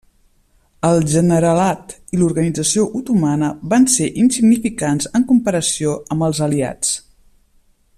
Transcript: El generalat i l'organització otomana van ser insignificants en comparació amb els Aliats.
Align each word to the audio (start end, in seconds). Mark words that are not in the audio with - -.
El 0.87 1.03
generalat 1.11 1.93
i 2.17 2.21
l'organització 2.21 2.87
otomana 3.01 3.51
van 3.75 3.87
ser 3.99 4.09
insignificants 4.25 5.13
en 5.21 5.29
comparació 5.35 5.97
amb 6.17 6.31
els 6.31 6.43
Aliats. 6.49 6.99